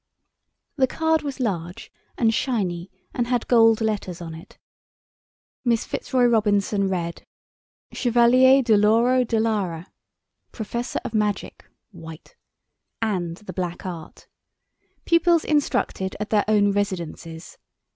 [0.77, 4.57] The card was large and shiny and had gold letters on it.
[5.63, 7.23] Miss Fitzroy Robinson read:—
[7.93, 9.91] Chevalier Doloro De Lara
[10.51, 12.35] Professor of Magic (white)
[12.99, 14.25] and the Black Art.
[15.05, 17.59] Pupils instructed at their own residences.